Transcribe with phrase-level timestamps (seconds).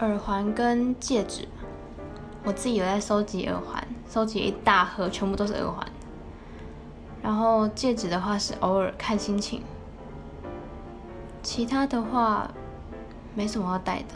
[0.00, 1.46] 耳环跟戒指，
[2.42, 5.86] 我自己有在收集耳环，收集一大盒，全部都是耳环。
[7.22, 9.62] 然后戒指的话是偶尔看心情，
[11.42, 12.50] 其他的话
[13.34, 14.14] 没什么要戴的。